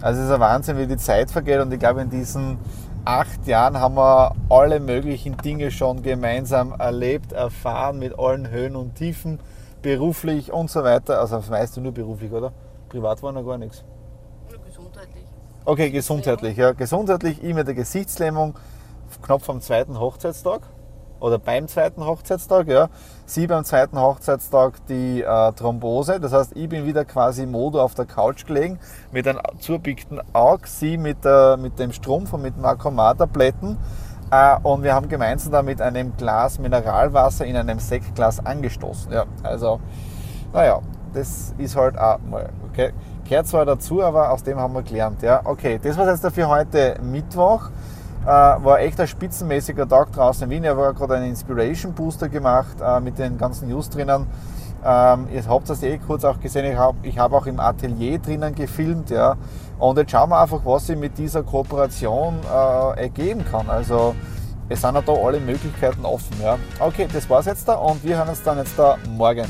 Also 0.00 0.20
es 0.20 0.26
ist 0.26 0.32
ein 0.32 0.40
Wahnsinn, 0.40 0.78
wie 0.78 0.86
die 0.86 0.96
Zeit 0.96 1.30
vergeht. 1.30 1.60
Und 1.60 1.72
ich 1.72 1.78
glaube, 1.78 2.00
in 2.02 2.10
diesen 2.10 2.58
acht 3.04 3.46
Jahren 3.46 3.78
haben 3.78 3.96
wir 3.96 4.34
alle 4.48 4.80
möglichen 4.80 5.36
Dinge 5.38 5.70
schon 5.70 6.02
gemeinsam 6.02 6.72
erlebt, 6.78 7.32
erfahren 7.32 7.98
mit 7.98 8.18
allen 8.18 8.50
Höhen 8.50 8.76
und 8.76 8.94
Tiefen, 8.94 9.40
beruflich 9.82 10.52
und 10.52 10.70
so 10.70 10.84
weiter. 10.84 11.20
Also 11.20 11.36
das 11.36 11.50
meiste 11.50 11.80
nur 11.80 11.92
beruflich, 11.92 12.32
oder? 12.32 12.52
Privat 12.88 13.22
war 13.22 13.32
noch 13.32 13.44
gar 13.44 13.58
nichts. 13.58 13.84
Gesundheitlich. 14.66 15.24
Okay, 15.64 15.90
gesundheitlich, 15.90 16.56
ja. 16.56 16.72
Gesundheitlich, 16.72 17.42
ich 17.42 17.54
mit 17.54 17.66
der 17.66 17.74
Gesichtslähmung 17.74 18.54
knapp 19.20 19.42
vom 19.42 19.60
zweiten 19.60 19.98
Hochzeitstag 19.98 20.62
oder 21.20 21.38
beim 21.38 21.68
zweiten 21.68 22.04
Hochzeitstag, 22.04 22.66
ja. 22.66 22.88
Sie 23.26 23.46
beim 23.46 23.64
zweiten 23.64 23.98
Hochzeitstag 23.98 24.86
die 24.86 25.22
äh, 25.22 25.52
Thrombose. 25.52 26.18
Das 26.18 26.32
heißt, 26.32 26.56
ich 26.56 26.68
bin 26.68 26.86
wieder 26.86 27.04
quasi 27.04 27.46
Modo 27.46 27.80
auf 27.82 27.94
der 27.94 28.06
Couch 28.06 28.46
gelegen 28.46 28.78
mit 29.12 29.28
einem 29.28 29.40
zubiegten 29.58 30.20
Auge, 30.32 30.66
sie 30.66 30.96
mit, 30.96 31.18
äh, 31.24 31.56
mit 31.56 31.78
dem 31.78 31.92
Strumpf 31.92 32.32
und 32.32 32.42
mit 32.42 32.56
Makromat-Tabletten. 32.56 33.76
Äh, 34.30 34.56
und 34.62 34.82
wir 34.82 34.94
haben 34.94 35.08
gemeinsam 35.08 35.52
da 35.52 35.62
mit 35.62 35.82
einem 35.82 36.16
Glas 36.16 36.58
Mineralwasser 36.58 37.44
in 37.44 37.56
einem 37.56 37.78
Sektglas 37.78 38.44
angestoßen. 38.44 39.12
Ja, 39.12 39.24
also, 39.42 39.80
naja, 40.52 40.80
das 41.12 41.54
ist 41.58 41.76
halt 41.76 41.98
auch 41.98 42.18
mal, 42.20 42.48
okay. 42.70 42.92
Gehört 43.28 43.46
zwar 43.46 43.64
dazu, 43.64 44.02
aber 44.02 44.30
aus 44.30 44.42
dem 44.42 44.58
haben 44.58 44.74
wir 44.74 44.82
gelernt. 44.82 45.22
Ja, 45.22 45.42
okay, 45.44 45.78
das 45.82 45.96
war 45.96 46.08
jetzt 46.08 46.26
für 46.34 46.48
heute 46.48 46.96
Mittwoch. 47.02 47.70
Äh, 48.22 48.26
war 48.26 48.80
echt 48.80 49.00
ein 49.00 49.08
spitzenmäßiger 49.08 49.88
Tag 49.88 50.12
draußen 50.12 50.44
in 50.44 50.50
Wien. 50.50 50.64
Ich 50.64 50.70
habe 50.70 50.92
gerade 50.94 51.16
einen 51.16 51.30
Inspiration 51.30 51.94
Booster 51.94 52.28
gemacht 52.28 52.76
äh, 52.82 53.00
mit 53.00 53.18
den 53.18 53.38
ganzen 53.38 53.68
News 53.68 53.88
drinnen. 53.88 54.26
Ähm, 54.84 55.28
ihr 55.32 55.46
habt 55.46 55.68
das 55.68 55.82
eh 55.82 55.98
kurz 55.98 56.24
auch 56.24 56.40
gesehen, 56.40 56.64
ich 56.64 56.76
habe 56.76 56.96
ich 57.02 57.18
hab 57.18 57.32
auch 57.32 57.46
im 57.46 57.60
Atelier 57.60 58.18
drinnen 58.18 58.54
gefilmt. 58.54 59.10
Ja. 59.10 59.36
Und 59.78 59.98
jetzt 59.98 60.10
schauen 60.10 60.30
wir 60.30 60.40
einfach, 60.40 60.60
was 60.64 60.86
sich 60.86 60.98
mit 60.98 61.16
dieser 61.16 61.42
Kooperation 61.42 62.38
äh, 62.44 63.00
ergeben 63.00 63.44
kann. 63.50 63.68
Also 63.70 64.14
es 64.68 64.80
sind 64.80 64.94
ja 64.94 65.02
da 65.02 65.12
alle 65.12 65.40
Möglichkeiten 65.40 66.04
offen. 66.04 66.36
Ja. 66.42 66.58
Okay, 66.78 67.08
das 67.12 67.28
war's 67.28 67.46
jetzt 67.46 67.66
da 67.68 67.74
und 67.74 68.04
wir 68.04 68.18
hören 68.18 68.28
uns 68.28 68.42
dann 68.42 68.58
jetzt 68.58 68.78
da 68.78 68.96
morgen. 69.08 69.46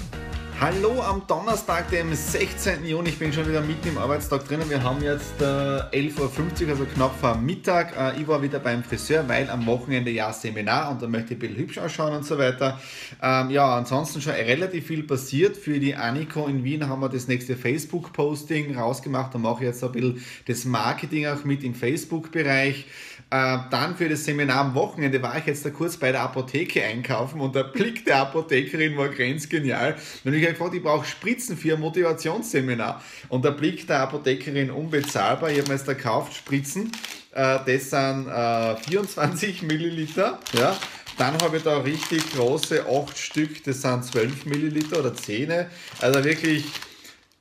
Hallo 0.61 1.01
am 1.01 1.23
Donnerstag, 1.27 1.89
dem 1.89 2.15
16. 2.15 2.85
Juni. 2.85 3.09
Ich 3.09 3.19
bin 3.19 3.33
schon 3.33 3.49
wieder 3.49 3.63
mitten 3.63 3.89
im 3.89 3.97
Arbeitstag 3.97 4.47
drinnen. 4.47 4.69
Wir 4.69 4.83
haben 4.83 5.03
jetzt 5.03 5.41
äh, 5.41 5.45
11.50 5.45 6.65
Uhr, 6.65 6.69
also 6.69 6.85
knapp 6.85 7.19
vor 7.19 7.35
Mittag. 7.35 7.97
Äh, 7.97 8.21
ich 8.21 8.29
war 8.29 8.43
wieder 8.43 8.59
beim 8.59 8.85
Friseur, 8.85 9.27
weil 9.27 9.49
am 9.49 9.65
Wochenende 9.65 10.11
ja 10.11 10.31
Seminar 10.35 10.91
und 10.91 11.01
da 11.01 11.07
möchte 11.07 11.33
ich 11.33 11.39
ein 11.39 11.39
bisschen 11.39 11.57
hübsch 11.57 11.79
ausschauen 11.79 12.13
und 12.13 12.27
so 12.27 12.37
weiter. 12.37 12.79
Ähm, 13.23 13.49
ja, 13.49 13.75
ansonsten 13.75 14.21
schon 14.21 14.35
relativ 14.35 14.87
viel 14.87 15.03
passiert. 15.03 15.57
Für 15.57 15.81
die 15.81 15.95
Aniko 15.95 16.47
in 16.47 16.63
Wien 16.63 16.87
haben 16.87 17.01
wir 17.01 17.09
das 17.09 17.27
nächste 17.27 17.57
Facebook-Posting 17.57 18.77
rausgemacht. 18.77 19.35
Da 19.35 19.39
mache 19.39 19.65
ich 19.65 19.71
jetzt 19.71 19.83
ein 19.83 19.93
bisschen 19.93 20.23
das 20.47 20.67
Marketing 20.67 21.27
auch 21.27 21.43
mit 21.45 21.65
im 21.65 21.75
Facebook-Bereich. 21.75 22.85
Äh, 23.33 23.59
dann 23.71 23.97
für 23.97 24.09
das 24.09 24.25
Seminar 24.25 24.59
am 24.59 24.75
Wochenende 24.75 25.23
war 25.23 25.39
ich 25.39 25.47
jetzt 25.47 25.65
da 25.65 25.71
kurz 25.71 25.97
bei 25.97 26.11
der 26.11 26.23
Apotheke 26.23 26.83
einkaufen 26.85 27.41
und 27.41 27.55
der 27.55 27.63
Blick 27.63 28.05
der 28.05 28.17
Apothekerin 28.17 28.97
war 28.97 29.09
grenzgenial. 29.09 29.97
Und 30.25 30.35
ich 30.35 30.43
habe 30.43 30.55
gefragt, 30.55 30.75
ich 30.75 30.83
brauche 30.83 31.07
Spritzen 31.07 31.57
für 31.57 31.75
ein 31.75 31.81
Motivationsseminar. 31.81 33.01
Und 33.29 33.45
der 33.45 33.53
Blick 33.53 33.87
der 33.87 34.01
Apothekerin 34.01 34.73
unbezahlbar. 34.73 35.51
Ich 35.51 35.59
habe 35.59 35.69
mir 35.69 35.75
jetzt 35.75 35.87
da 35.87 35.93
gekauft, 35.93 36.35
Spritzen. 36.35 36.91
Äh, 37.33 37.59
das 37.65 37.91
sind 37.91 38.27
äh, 38.27 38.77
24 38.77 39.63
Milliliter. 39.63 40.41
Ja. 40.53 40.77
Dann 41.17 41.41
habe 41.43 41.59
ich 41.59 41.63
da 41.63 41.79
richtig 41.79 42.33
große 42.33 42.87
8 42.89 43.17
Stück, 43.17 43.63
das 43.65 43.83
sind 43.83 44.05
12 44.05 44.47
Milliliter 44.47 45.01
oder 45.01 45.15
10. 45.15 45.67
Also 46.01 46.25
wirklich 46.25 46.65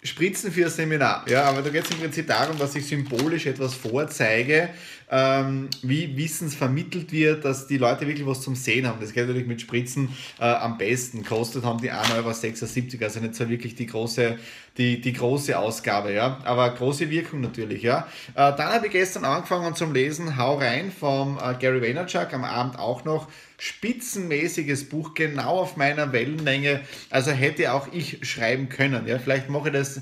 Spritzen 0.02 0.52
für 0.52 0.66
ein 0.66 0.72
Seminar. 0.72 1.26
Ja, 1.28 1.44
aber 1.44 1.62
da 1.62 1.70
geht 1.70 1.84
es 1.84 1.92
im 1.92 2.00
Prinzip 2.00 2.28
darum, 2.28 2.58
dass 2.58 2.76
ich 2.76 2.86
symbolisch 2.86 3.46
etwas 3.46 3.74
vorzeige, 3.74 4.70
ähm, 5.12 5.70
wie 5.82 6.16
Wissens 6.18 6.56
vermittelt 6.56 7.12
wird, 7.12 7.44
dass 7.44 7.68
die 7.68 7.78
Leute 7.78 8.08
wirklich 8.08 8.28
was 8.28 8.42
zum 8.42 8.56
Sehen 8.56 8.88
haben. 8.88 9.00
Das 9.02 9.14
geht 9.14 9.26
natürlich 9.28 9.48
mit 9.48 9.62
Spritzen 9.62 10.10
äh, 10.40 10.44
am 10.44 10.78
besten. 10.78 11.26
Kostet 11.26 11.64
haben 11.64 11.82
die 11.82 11.92
1,76 11.92 12.94
Euro, 12.94 13.04
also 13.06 13.20
nicht 13.20 13.36
so 13.36 13.50
wirklich 13.50 13.76
die 13.76 13.88
große, 13.88 14.38
die, 14.78 15.02
die 15.02 15.14
große 15.14 15.58
Ausgabe, 15.58 16.14
ja. 16.14 16.40
Aber 16.44 16.70
große 16.70 17.10
Wirkung 17.10 17.42
natürlich, 17.42 17.82
ja. 17.82 18.08
Äh, 18.36 18.56
dann 18.56 18.74
habe 18.74 18.88
ich 18.88 18.92
gestern 18.92 19.26
angefangen 19.26 19.74
zum 19.76 19.94
Lesen 19.94 20.38
Hau 20.38 20.58
rein 20.58 20.92
vom 20.92 21.38
äh, 21.38 21.56
Gary 21.60 21.82
Vaynerchuk, 21.82 22.32
am 22.34 22.44
Abend 22.44 22.78
auch 22.78 23.04
noch 23.04 23.28
spitzenmäßiges 23.58 24.90
Buch, 24.90 25.16
genau 25.16 25.60
auf 25.60 25.76
meiner 25.76 26.14
Wellenlänge. 26.14 26.82
Also 27.10 27.32
hätte 27.32 27.74
auch 27.74 27.88
ich 27.92 28.20
schreiben 28.28 28.70
können. 28.70 29.08
Ja, 29.08 29.18
vielleicht 29.18 29.50
mache 29.50 29.70
ich 29.70 29.74
das 29.74 30.02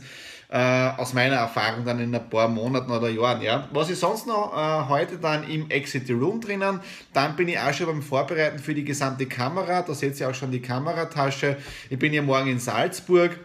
äh, 0.49 0.57
aus 0.97 1.13
meiner 1.13 1.35
Erfahrung 1.35 1.83
dann 1.83 1.99
in 1.99 2.13
ein 2.15 2.29
paar 2.29 2.47
Monaten 2.47 2.91
oder 2.91 3.09
Jahren. 3.09 3.41
Ja. 3.41 3.67
Was 3.71 3.89
ist 3.89 3.99
sonst 3.99 4.27
noch 4.27 4.53
äh, 4.55 4.89
heute 4.89 5.17
dann 5.17 5.47
im 5.49 5.69
Exit 5.69 6.09
Room 6.09 6.39
drinnen? 6.39 6.79
Dann 7.13 7.35
bin 7.35 7.47
ich 7.47 7.59
auch 7.59 7.73
schon 7.73 7.87
beim 7.87 8.01
Vorbereiten 8.01 8.59
für 8.59 8.73
die 8.73 8.85
gesamte 8.85 9.25
Kamera. 9.25 9.81
Da 9.81 9.93
seht 9.93 10.19
ihr 10.19 10.29
auch 10.29 10.35
schon 10.35 10.51
die 10.51 10.61
Kameratasche. 10.61 11.57
Ich 11.89 11.99
bin 11.99 12.13
ja 12.13 12.21
morgen 12.21 12.47
in 12.47 12.59
Salzburg 12.59 13.37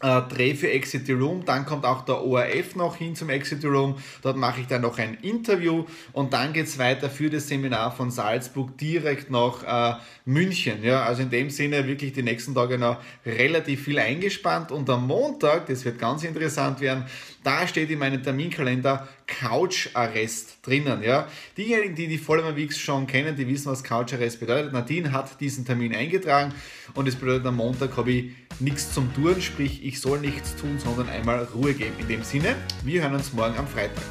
äh, 0.00 0.22
Dreh 0.22 0.54
für 0.54 0.70
Exit 0.70 1.06
the 1.06 1.12
Room, 1.12 1.44
dann 1.44 1.66
kommt 1.66 1.84
auch 1.84 2.04
der 2.04 2.22
ORF 2.22 2.76
noch 2.76 2.96
hin 2.96 3.14
zum 3.14 3.30
Exit 3.30 3.62
the 3.62 3.68
Room, 3.68 3.96
dort 4.22 4.36
mache 4.36 4.60
ich 4.60 4.66
dann 4.66 4.82
noch 4.82 4.98
ein 4.98 5.14
Interview 5.22 5.84
und 6.12 6.32
dann 6.32 6.52
geht 6.52 6.66
es 6.66 6.78
weiter 6.78 7.10
für 7.10 7.30
das 7.30 7.48
Seminar 7.48 7.92
von 7.92 8.10
Salzburg 8.10 8.76
direkt 8.78 9.30
nach 9.30 9.96
äh, 9.96 9.98
München. 10.24 10.82
Ja, 10.82 11.04
also 11.04 11.22
in 11.22 11.30
dem 11.30 11.50
Sinne 11.50 11.86
wirklich 11.86 12.12
die 12.12 12.22
nächsten 12.22 12.54
Tage 12.54 12.78
noch 12.78 12.98
relativ 13.24 13.84
viel 13.84 13.98
eingespannt 13.98 14.72
und 14.72 14.88
am 14.90 15.06
Montag, 15.06 15.66
das 15.66 15.84
wird 15.84 15.98
ganz 15.98 16.24
interessant 16.24 16.80
werden, 16.80 17.04
da 17.44 17.66
steht 17.66 17.90
in 17.90 17.98
meinem 17.98 18.22
Terminkalender 18.22 19.08
Coucharrest 19.26 20.58
drinnen. 20.62 21.02
Ja. 21.02 21.28
Diejenigen, 21.56 21.94
die 21.94 22.08
die 22.08 22.18
Vollmer 22.18 22.56
Weeks 22.56 22.78
schon 22.78 23.06
kennen, 23.06 23.36
die 23.36 23.46
wissen, 23.46 23.70
was 23.70 23.84
Coucharrest 23.84 24.40
bedeutet. 24.40 24.72
Nadine 24.72 25.12
hat 25.12 25.40
diesen 25.40 25.64
Termin 25.64 25.94
eingetragen 25.94 26.52
und 26.94 27.06
es 27.06 27.16
bedeutet, 27.16 27.46
am 27.46 27.56
Montag 27.56 27.96
habe 27.96 28.10
ich 28.10 28.32
nichts 28.60 28.92
zum 28.92 29.12
Tun, 29.14 29.40
sprich 29.40 29.84
ich 29.84 30.00
soll 30.00 30.20
nichts 30.20 30.56
tun, 30.56 30.78
sondern 30.78 31.08
einmal 31.08 31.44
Ruhe 31.54 31.74
geben. 31.74 31.94
In 31.98 32.08
dem 32.08 32.22
Sinne, 32.22 32.54
wir 32.84 33.02
hören 33.02 33.14
uns 33.14 33.32
morgen 33.32 33.56
am 33.56 33.66
Freitag. 33.66 34.02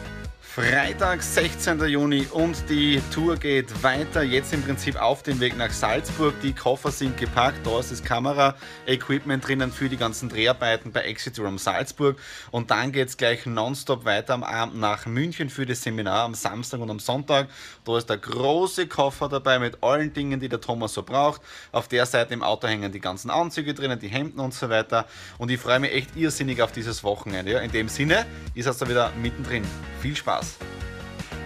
Freitag, 0.58 1.22
16. 1.22 1.88
Juni 1.88 2.26
und 2.32 2.68
die 2.68 3.00
Tour 3.14 3.36
geht 3.36 3.84
weiter. 3.84 4.24
Jetzt 4.24 4.52
im 4.56 4.64
Prinzip 4.64 5.00
auf 5.00 5.22
dem 5.22 5.40
Weg 5.40 5.56
nach 5.56 5.70
Salzburg. 5.70 6.34
Die 6.42 6.52
Koffer 6.52 6.90
sind 6.90 7.16
gepackt. 7.16 7.60
Da 7.64 7.80
ist 7.80 7.92
das 7.92 8.04
Kamera-Equipment 8.04 9.48
drinnen 9.48 9.72
für 9.72 9.88
die 9.88 9.98
ganzen 9.98 10.30
Dreharbeiten 10.30 10.92
bei 10.92 11.02
Exit 11.02 11.38
Room 11.38 11.60
Salzburg. 11.60 12.18
Und 12.50 12.72
dann 12.72 12.92
geht 12.92 13.10
es 13.10 13.18
gleich 13.18 13.46
nonstop 13.46 14.04
weiter 14.04 14.34
am 14.34 14.44
Abend 14.44 14.80
nach 14.80 15.06
München 15.06 15.52
für 15.52 15.68
das 15.68 15.84
Seminar 15.84 16.24
am 16.24 16.34
Samstag 16.34 16.80
und 16.80 16.90
am 16.90 16.98
Sonntag. 16.98 17.50
Da 17.86 17.96
ist 17.96 18.10
der 18.10 18.18
große 18.18 18.88
Koffer 18.88 19.30
dabei 19.30 19.60
mit 19.60 19.84
allen 19.84 20.12
Dingen, 20.12 20.40
die 20.40 20.50
der 20.50 20.60
Thomas 20.60 20.92
so 20.92 21.04
braucht. 21.04 21.40
Auf 21.72 21.88
der 21.88 22.08
Seite 22.08 22.34
im 22.34 22.42
Auto 22.42 22.68
hängen 22.68 22.92
die 22.92 23.00
ganzen 23.00 23.30
Anzüge 23.30 23.76
drinnen, 23.76 24.00
die 24.00 24.08
Hemden 24.08 24.40
und 24.40 24.56
so 24.56 24.72
weiter. 24.72 25.06
Und 25.38 25.52
ich 25.52 25.60
freue 25.60 25.80
mich 25.80 25.94
echt 25.94 26.16
irrsinnig 26.16 26.64
auf 26.64 26.72
dieses 26.72 27.04
Wochenende. 27.04 27.52
Ja, 27.52 27.60
in 27.60 27.72
dem 27.72 27.90
Sinne, 27.90 28.26
ist 28.56 28.66
es 28.66 28.80
da 28.80 28.90
wieder 28.90 29.12
mittendrin. 29.22 29.64
Viel 30.02 30.16
Spaß! 30.16 30.47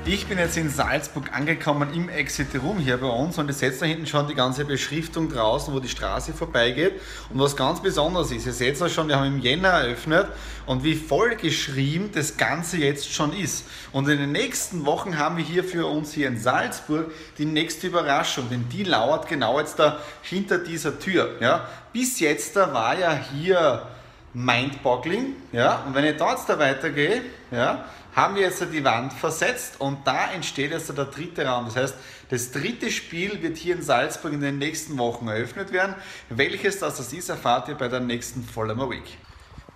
Ich 0.03 0.25
bin 0.25 0.39
jetzt 0.39 0.58
in 0.58 0.67
Salzburg 0.67 1.31
angekommen 1.31 1.93
im 1.93 2.10
Exit 2.10 2.48
Room 2.55 2.79
hier 2.79 2.98
bei 2.98 3.08
uns 3.08 3.38
und 3.38 3.48
ihr 3.48 3.53
seht 3.53 3.79
da 3.79 3.86
hinten 3.86 4.08
schon 4.08 4.27
die 4.27 4.34
ganze 4.34 4.65
Beschriftung 4.65 5.29
draußen, 5.29 5.72
wo 5.72 5.79
die 5.79 5.89
Straße 5.89 6.34
vorbeigeht. 6.34 7.00
Und 7.29 7.39
was 7.39 7.55
ganz 7.55 7.84
besonders 7.84 8.31
ist, 8.31 8.48
ihr 8.48 8.51
seht 8.51 8.81
das 8.81 8.91
schon, 8.91 9.08
wir 9.08 9.17
haben 9.17 9.27
im 9.27 9.39
Jänner 9.39 9.70
eröffnet 9.70 10.27
und 10.65 10.84
wie 10.84 10.96
vollgeschrieben 10.96 12.12
das 12.12 12.36
Ganze 12.36 12.77
jetzt 12.77 13.13
schon 13.13 13.31
ist. 13.31 13.65
Und 13.91 14.10
in 14.10 14.17
den 14.17 14.31
nächsten 14.31 14.88
Wochen 14.88 15.20
haben 15.20 15.38
wir 15.38 15.46
hier 15.46 15.63
für 15.63 15.86
uns 15.86 16.13
hier 16.13 16.29
in 16.29 16.39
Salzburg 16.39 17.12
die 17.38 17.46
nächste 17.46 17.86
Überraschung, 17.86 18.50
denn 18.50 18.67
die 18.70 18.84
lauert 18.84 19.29
genau 19.29 19.60
jetzt 19.60 19.77
da 19.77 20.00
hinter 20.24 20.58
dieser 20.58 20.98
Tür. 20.98 21.38
Ja. 21.39 21.70
Bis 21.93 22.20
jetzt 22.20 22.55
da 22.55 22.74
war 22.74 22.98
ja 22.98 23.15
hier 23.34 23.86
Mindboggling, 24.34 25.36
ja, 25.52 25.84
und 25.86 25.94
wenn 25.94 26.06
ich 26.06 26.18
da 26.18 26.32
jetzt 26.32 26.48
da 26.48 26.58
weitergehe, 26.58 27.22
ja, 27.52 27.86
haben 28.16 28.36
wir 28.36 28.44
jetzt 28.44 28.66
die 28.72 28.84
Wand 28.84 29.14
versetzt 29.14 29.80
und 29.80 30.06
da 30.06 30.32
entsteht 30.32 30.72
jetzt 30.72 30.96
der 30.96 31.06
dritte 31.06 31.46
Raum. 31.46 31.66
Das 31.66 31.76
heißt, 31.76 31.96
das 32.30 32.52
dritte 32.52 32.92
Spiel 32.92 33.42
wird 33.42 33.58
hier 33.58 33.76
in 33.76 33.82
Salzburg 33.82 34.34
in 34.34 34.42
den 34.42 34.58
nächsten 34.58 34.98
Wochen 34.98 35.28
eröffnet 35.28 35.72
werden. 35.72 35.96
Welches 36.30 36.80
das, 36.80 37.00
ist, 37.12 37.30
erfahrt 37.30 37.68
ihr 37.70 37.76
bei 37.76 37.88
der 37.88 38.00
nächsten 38.00 38.44
Vollmer 38.44 38.90
Week. 38.90 39.18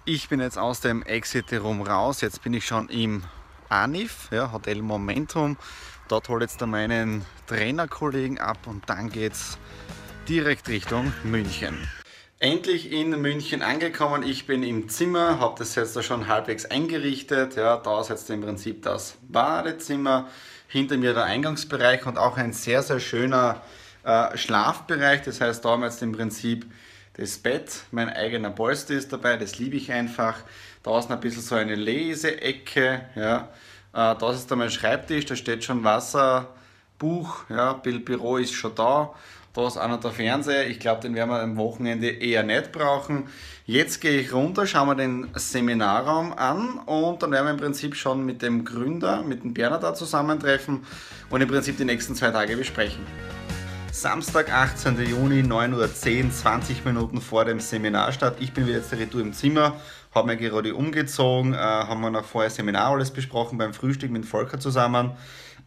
Ich 0.06 0.30
bin 0.30 0.40
jetzt 0.40 0.58
aus 0.58 0.82
dem 0.82 1.02
Exit 1.04 1.52
Room 1.54 1.82
raus. 1.82 2.22
Jetzt 2.22 2.44
bin 2.44 2.54
ich 2.54 2.66
schon 2.66 2.90
im 2.90 3.24
ANIF, 3.70 4.30
ja, 4.32 4.52
Hotel 4.52 4.82
Momentum. 4.82 5.58
Dort 6.08 6.30
hole 6.30 6.46
ich 6.46 6.52
jetzt 6.52 6.66
meinen 6.66 7.26
Trainerkollegen 7.48 8.38
ab 8.38 8.60
und 8.68 8.88
dann 8.90 9.10
geht 9.10 9.34
es 9.34 9.58
direkt 10.28 10.70
Richtung 10.70 11.12
München. 11.24 11.90
Endlich 12.40 12.92
in 12.92 13.12
München 13.22 13.62
angekommen. 13.62 14.22
Ich 14.24 14.46
bin 14.46 14.62
im 14.62 14.90
Zimmer, 14.90 15.40
habe 15.40 15.56
das 15.58 15.74
jetzt 15.76 15.96
da 15.96 16.04
schon 16.04 16.28
halbwegs 16.28 16.66
eingerichtet. 16.66 17.56
Ja, 17.56 17.78
da 17.78 18.02
ist 18.02 18.10
jetzt 18.10 18.30
im 18.30 18.42
Prinzip 18.42 18.84
das 18.84 19.16
Badezimmer, 19.22 20.28
hinter 20.68 20.98
mir 20.98 21.14
der 21.14 21.24
Eingangsbereich 21.24 22.06
und 22.06 22.18
auch 22.18 22.36
ein 22.36 22.52
sehr, 22.52 22.84
sehr 22.84 23.00
schöner 23.00 23.62
äh, 24.04 24.36
Schlafbereich. 24.38 25.22
Das 25.22 25.40
heißt, 25.40 25.64
da 25.64 25.70
haben 25.70 25.80
wir 25.80 25.88
jetzt 25.88 26.02
im 26.04 26.12
Prinzip 26.12 26.66
das 27.14 27.38
Bett, 27.38 27.84
mein 27.92 28.10
eigener 28.10 28.50
Polster 28.50 28.96
ist 28.96 29.14
dabei, 29.14 29.38
das 29.38 29.58
liebe 29.58 29.78
ich 29.78 29.94
einfach. 29.94 30.36
Da 30.84 31.00
ist 31.00 31.10
ein 31.10 31.22
bisschen 31.22 31.42
so 31.42 31.56
eine 31.56 31.76
Leseecke. 31.76 33.06
Ja. 33.16 33.48
Äh, 33.94 34.16
das 34.20 34.40
ist 34.40 34.52
dann 34.52 34.58
mein 34.60 34.72
Schreibtisch, 34.72 35.26
da 35.26 35.38
steht 35.38 35.64
schon 35.64 35.86
Wasser, 35.86 36.54
Buch, 37.00 37.46
ja, 37.48 37.72
Büro 37.72 38.36
ist 38.36 38.54
schon 38.54 38.76
da. 38.76 39.16
Da 39.56 39.68
ist 39.68 39.78
auch 39.78 39.88
noch 39.88 40.02
der 40.02 40.12
Fernseher. 40.12 40.68
Ich 40.68 40.80
glaube, 40.80 41.02
den 41.02 41.16
werden 41.16 41.30
wir 41.30 41.42
am 41.42 41.56
Wochenende 41.56 42.10
eher 42.10 42.44
nicht 42.44 42.74
brauchen. 42.74 43.30
Jetzt 43.66 44.02
gehe 44.02 44.20
ich 44.20 44.34
runter, 44.34 44.68
schauen 44.68 44.90
wir 44.90 44.96
den 44.96 45.30
Seminarraum 45.34 46.34
an 46.34 46.80
und 46.86 47.24
dann 47.24 47.32
werden 47.32 47.46
wir 47.46 47.52
im 47.52 47.58
Prinzip 47.58 47.96
schon 47.96 48.26
mit 48.26 48.42
dem 48.42 48.66
Gründer, 48.66 49.24
mit 49.24 49.44
dem 49.44 49.54
Berner 49.54 49.80
da 49.80 49.94
zusammentreffen 49.94 50.84
und 51.30 51.42
im 51.42 51.48
Prinzip 51.48 51.78
die 51.78 51.86
nächsten 51.86 52.16
zwei 52.16 52.32
Tage 52.32 52.58
besprechen. 52.58 53.06
Samstag, 53.94 54.52
18. 54.52 55.02
Juni, 55.08 55.42
9.10 55.42 56.26
Uhr, 56.26 56.32
20 56.32 56.84
Minuten 56.84 57.22
vor 57.22 57.46
dem 57.46 57.62
Seminarstart. 57.62 58.42
Ich 58.42 58.52
bin 58.52 58.68
wieder 58.68 58.80
jetzt 58.80 58.92
retour 58.92 59.22
im 59.22 59.32
Zimmer, 59.32 59.78
habe 60.14 60.28
mir 60.28 60.36
gerade 60.36 60.76
umgezogen, 60.76 61.54
äh, 61.54 61.58
haben 61.58 62.02
wir 62.02 62.10
noch 62.10 62.26
vorher 62.26 62.50
Seminar 62.50 62.92
alles 62.92 63.10
besprochen 63.10 63.58
beim 63.58 63.74
Frühstück 63.74 64.12
mit 64.12 64.26
Volker 64.26 64.60
zusammen. 64.60 65.12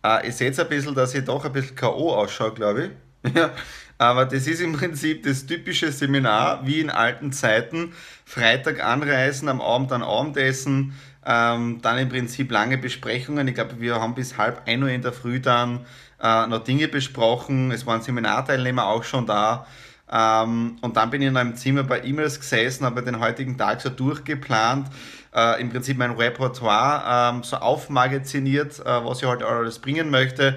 Äh, 0.05 0.27
ihr 0.27 0.33
seht 0.33 0.61
ein 0.61 0.69
bisschen, 0.69 0.95
dass 0.95 1.15
ich 1.15 1.25
doch 1.25 1.47
ein 1.47 1.53
bisschen 1.53 1.75
K.O. 1.75 2.13
ausschaue, 2.13 2.53
glaube 2.53 2.85
ich. 2.85 3.08
Ja, 3.35 3.51
aber 3.99 4.27
das 4.27 4.47
ist 4.47 4.61
im 4.61 4.73
Prinzip 4.73 5.25
das 5.25 5.47
typische 5.47 5.91
Seminar 5.91 6.67
wie 6.67 6.81
in 6.81 6.91
alten 6.91 7.33
Zeiten. 7.33 7.93
Freitag 8.25 8.85
anreisen, 8.85 9.49
am 9.49 9.61
Abend 9.61 9.91
dann 9.91 10.03
Abendessen, 10.03 10.95
ähm, 11.27 11.81
dann 11.83 11.99
im 11.99 12.09
Prinzip 12.09 12.51
lange 12.53 12.79
Besprechungen. 12.79 13.49
Ich 13.49 13.55
glaube, 13.55 13.81
wir 13.81 14.01
haben 14.01 14.15
bis 14.15 14.39
halb 14.39 14.63
ein 14.67 14.83
Uhr 14.83 14.91
in 14.91 15.03
der 15.03 15.13
Früh 15.13 15.41
dann 15.41 15.81
äh, 16.23 16.47
noch 16.47 16.63
Dinge 16.63 16.89
besprochen. 16.89 17.73
Es 17.73 17.87
waren 17.87 18.03
Seminarteilnehmer 18.03 18.87
auch 18.87 19.03
schon 19.03 19.27
da. 19.27 19.67
Ähm, 20.11 20.77
und 20.81 20.97
dann 20.97 21.11
bin 21.11 21.21
ich 21.23 21.29
in 21.29 21.37
einem 21.37 21.57
Zimmer 21.57 21.83
bei 21.83 22.03
E-Mails 22.03 22.41
gesessen, 22.41 22.85
habe 22.85 23.03
den 23.03 23.21
heutigen 23.21 23.59
Tag 23.59 23.81
so 23.81 23.91
durchgeplant, 23.91 24.89
äh, 25.35 25.61
im 25.61 25.71
Prinzip 25.71 25.99
mein 25.99 26.13
Repertoire 26.13 27.35
ähm, 27.35 27.43
so 27.43 27.57
aufmagaziniert, 27.57 28.79
äh, 28.81 28.85
was 29.05 29.23
ich 29.23 29.29
heute 29.29 29.47
alles 29.47 29.79
bringen 29.81 30.11
möchte. 30.11 30.57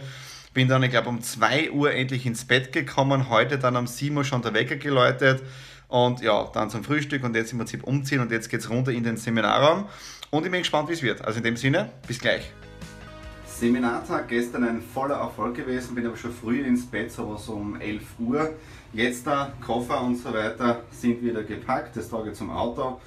Bin 0.54 0.68
dann, 0.68 0.84
ich 0.84 0.92
glaube, 0.92 1.10
um 1.10 1.22
2 1.22 1.72
Uhr 1.72 1.94
endlich 1.94 2.26
ins 2.26 2.46
Bett 2.46 2.74
gekommen. 2.74 3.30
Heute 3.30 3.58
dann 3.58 3.76
um 3.78 3.88
7 3.88 4.16
Uhr 4.18 4.26
schon 4.26 4.42
der 4.42 4.54
Wecker 4.54 4.76
geläutet. 4.76 5.42
und 5.92 6.22
ja, 6.22 6.50
dann 6.54 6.70
zum 6.70 6.84
Frühstück 6.84 7.24
und 7.24 7.36
jetzt 7.36 7.52
im 7.52 7.58
Prinzip 7.58 7.84
umziehen 7.84 8.22
und 8.22 8.32
jetzt 8.32 8.50
geht 8.50 8.62
es 8.62 8.70
runter 8.70 8.92
in 8.92 9.04
den 9.04 9.18
Seminarraum 9.18 9.90
und 10.30 10.46
ich 10.46 10.52
bin 10.52 10.62
gespannt, 10.62 10.88
wie 10.88 10.94
es 10.94 11.04
wird. 11.04 11.24
Also 11.24 11.40
in 11.40 11.44
dem 11.44 11.58
Sinne, 11.58 11.90
bis 12.08 12.18
gleich. 12.18 12.50
Seminartag 13.46 14.30
gestern 14.30 14.64
ein 14.64 14.82
voller 14.82 15.16
Erfolg 15.16 15.56
gewesen, 15.56 15.94
bin 15.94 16.08
aber 16.08 16.16
schon 16.16 16.32
früh 16.32 16.62
ins 16.62 16.86
Bett, 16.86 17.12
so 17.12 17.34
was 17.34 17.48
um 17.50 17.80
11 17.80 18.04
Uhr. 18.20 18.54
Jetzt 18.94 19.28
der 19.28 19.54
Koffer 19.64 20.02
und 20.02 20.16
so 20.16 20.34
weiter 20.34 20.84
sind 20.92 21.22
wieder 21.22 21.44
gepackt, 21.44 21.96
das 21.98 22.10
trage 22.10 22.32
ich 22.32 22.38
zum 22.38 22.50
Auto 22.50 23.00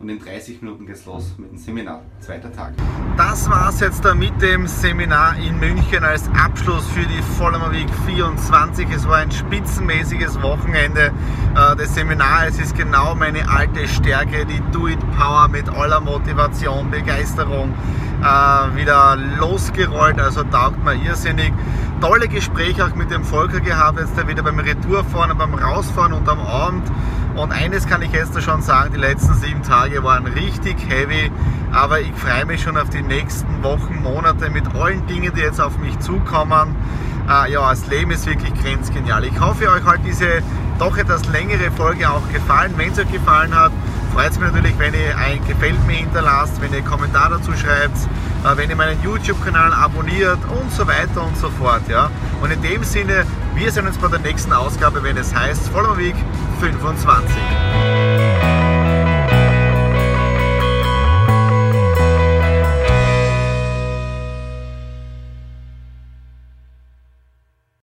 und 0.00 0.08
in 0.08 0.18
30 0.18 0.62
Minuten 0.62 0.86
geht's 0.86 1.04
los 1.04 1.34
mit 1.36 1.50
dem 1.50 1.58
Seminar, 1.58 2.00
zweiter 2.20 2.50
Tag. 2.50 2.72
Das 3.18 3.48
war's 3.50 3.80
jetzt 3.80 4.02
da 4.02 4.14
mit 4.14 4.40
dem 4.40 4.66
Seminar 4.66 5.36
in 5.36 5.58
München 5.58 6.02
als 6.02 6.26
Abschluss 6.28 6.86
für 6.86 7.02
die 7.02 7.22
Vollmer 7.36 7.70
Week 7.70 7.88
24. 8.06 8.88
Es 8.90 9.06
war 9.06 9.18
ein 9.18 9.30
spitzenmäßiges 9.30 10.40
Wochenende. 10.40 11.12
Äh, 11.54 11.76
das 11.76 11.94
Seminar, 11.94 12.46
es 12.48 12.58
ist 12.58 12.74
genau 12.74 13.14
meine 13.14 13.46
alte 13.50 13.86
Stärke, 13.86 14.46
die 14.46 14.62
Do-It-Power 14.72 15.48
mit 15.48 15.68
aller 15.68 16.00
Motivation, 16.00 16.90
Begeisterung 16.90 17.74
äh, 18.22 18.76
wieder 18.76 19.16
losgerollt, 19.16 20.18
also 20.18 20.44
taugt 20.44 20.82
mir 20.82 20.94
irrsinnig. 20.94 21.52
Tolle 22.00 22.28
Gespräche 22.28 22.86
auch 22.86 22.94
mit 22.94 23.10
dem 23.10 23.22
Volker 23.22 23.60
gehabt, 23.60 24.00
jetzt 24.00 24.16
da 24.16 24.26
wieder 24.26 24.42
beim 24.42 24.58
Retourfahren, 24.58 25.36
beim 25.36 25.52
Rausfahren 25.52 26.14
und 26.14 26.26
am 26.26 26.40
Abend 26.40 26.90
und 27.36 27.52
eines 27.52 27.86
kann 27.86 28.02
ich 28.02 28.12
jetzt 28.12 28.40
schon 28.42 28.62
sagen, 28.62 28.92
die 28.94 29.00
letzten 29.00 29.34
sieben 29.34 29.62
Tage 29.62 30.02
waren 30.02 30.26
richtig 30.26 30.76
heavy, 30.88 31.30
aber 31.72 32.00
ich 32.00 32.12
freue 32.12 32.44
mich 32.46 32.62
schon 32.62 32.76
auf 32.76 32.90
die 32.90 33.02
nächsten 33.02 33.62
Wochen, 33.62 34.02
Monate 34.02 34.50
mit 34.50 34.74
allen 34.74 35.06
Dingen, 35.06 35.32
die 35.34 35.40
jetzt 35.40 35.60
auf 35.60 35.78
mich 35.78 35.98
zukommen. 36.00 36.74
Äh, 37.28 37.52
ja, 37.52 37.70
das 37.70 37.86
Leben 37.86 38.10
ist 38.10 38.26
wirklich 38.26 38.52
grenzgenial. 38.54 39.24
Ich 39.24 39.38
hoffe, 39.40 39.70
euch 39.70 39.84
hat 39.84 40.00
diese 40.04 40.42
doch 40.78 40.96
etwas 40.96 41.26
längere 41.28 41.70
Folge 41.70 42.10
auch 42.10 42.26
gefallen. 42.32 42.72
Wenn 42.76 42.92
es 42.92 42.98
euch 42.98 43.12
gefallen 43.12 43.54
hat, 43.54 43.72
freut 44.12 44.30
es 44.30 44.38
mich 44.38 44.50
natürlich, 44.50 44.78
wenn 44.78 44.94
ihr 44.94 45.16
ein 45.16 45.44
Gefällt 45.46 45.86
mir 45.86 45.96
hinterlasst, 45.96 46.60
wenn 46.60 46.70
ihr 46.72 46.78
einen 46.78 46.86
Kommentar 46.86 47.30
dazu 47.30 47.52
schreibt, 47.52 47.96
äh, 48.44 48.56
wenn 48.56 48.70
ihr 48.70 48.76
meinen 48.76 49.02
YouTube-Kanal 49.02 49.72
abonniert 49.72 50.38
und 50.60 50.72
so 50.72 50.86
weiter 50.86 51.22
und 51.22 51.36
so 51.36 51.50
fort. 51.50 51.82
Ja. 51.88 52.10
Und 52.40 52.50
in 52.50 52.62
dem 52.62 52.84
Sinne, 52.84 53.24
wir 53.54 53.70
sehen 53.70 53.86
uns 53.86 53.98
bei 53.98 54.08
der 54.08 54.20
nächsten 54.20 54.52
Ausgabe, 54.52 55.02
wenn 55.02 55.16
es 55.16 55.34
heißt 55.34 55.68
Follow 55.68 55.96
Week 55.96 56.16
25. 56.60 57.89